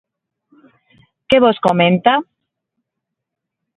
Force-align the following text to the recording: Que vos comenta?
Que 1.29 1.37
vos 1.43 1.57
comenta? 1.67 2.13